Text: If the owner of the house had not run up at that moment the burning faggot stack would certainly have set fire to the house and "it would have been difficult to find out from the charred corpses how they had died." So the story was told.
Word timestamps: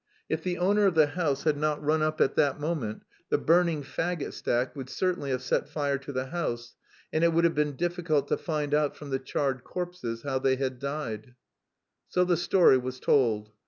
If 0.29 0.41
the 0.41 0.57
owner 0.57 0.87
of 0.87 0.95
the 0.95 1.05
house 1.05 1.43
had 1.43 1.57
not 1.59 1.83
run 1.85 2.01
up 2.01 2.19
at 2.21 2.33
that 2.35 2.59
moment 2.59 3.03
the 3.29 3.37
burning 3.37 3.83
faggot 3.83 4.33
stack 4.33 4.75
would 4.75 4.89
certainly 4.89 5.29
have 5.29 5.43
set 5.43 5.69
fire 5.69 5.99
to 5.99 6.11
the 6.11 6.25
house 6.25 6.73
and 7.13 7.23
"it 7.23 7.33
would 7.33 7.43
have 7.43 7.53
been 7.53 7.75
difficult 7.75 8.27
to 8.29 8.37
find 8.37 8.73
out 8.73 8.95
from 8.97 9.11
the 9.11 9.19
charred 9.19 9.63
corpses 9.63 10.23
how 10.23 10.39
they 10.39 10.55
had 10.55 10.79
died." 10.79 11.35
So 12.07 12.25
the 12.25 12.35
story 12.35 12.79
was 12.79 12.99
told. 12.99 13.51